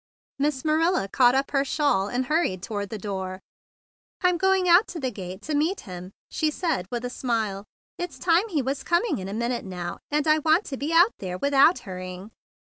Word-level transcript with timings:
Miss 0.39 0.65
Marilla 0.65 1.07
caught 1.07 1.35
up 1.35 1.51
her 1.51 1.63
cape, 1.63 1.79
and 1.79 2.25
hurried 2.25 2.63
toward 2.63 2.89
the 2.89 2.97
door. 2.97 3.39
"I'm 4.21 4.39
going 4.39 4.67
out 4.67 4.87
to 4.87 4.99
the 4.99 5.11
gate 5.11 5.43
to 5.43 5.53
meet 5.53 5.81
him," 5.81 6.11
she 6.31 6.49
said 6.49 6.87
with 6.89 7.05
a 7.05 7.09
smile. 7.11 7.65
"It's 7.99 8.17
time 8.17 8.49
he 8.49 8.63
was 8.63 8.81
coming 8.83 9.19
in 9.19 9.27
a 9.29 9.33
minute 9.35 9.63
now, 9.63 9.99
and 10.09 10.27
I 10.27 10.39
want 10.39 10.65
to 10.65 10.75
be 10.77 10.91
out 10.91 11.13
there 11.19 11.37
without 11.37 11.77
hurrying." 11.85 12.31